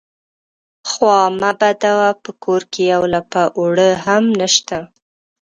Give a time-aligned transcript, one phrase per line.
[0.89, 4.77] _خوا مه بدوه، په کور کې يوه لپه اوړه هم نشته.